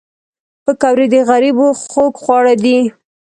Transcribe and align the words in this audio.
پکورې 0.63 1.05
د 1.13 1.15
غریبو 1.29 1.67
خوږ 1.91 2.13
خواړه 2.23 2.53
دي 2.63 2.79